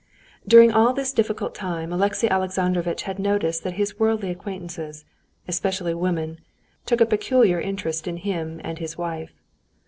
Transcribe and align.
During 0.47 0.71
all 0.71 0.93
this 0.93 1.13
difficult 1.13 1.53
time 1.53 1.93
Alexey 1.93 2.27
Alexandrovitch 2.27 3.03
had 3.03 3.19
noticed 3.19 3.63
that 3.63 3.75
his 3.75 3.99
worldly 3.99 4.31
acquaintances, 4.31 5.05
especially 5.47 5.93
women, 5.93 6.39
took 6.87 7.01
a 7.01 7.05
peculiar 7.05 7.61
interest 7.61 8.07
in 8.07 8.17
him 8.17 8.59
and 8.63 8.79
his 8.79 8.97
wife. 8.97 9.29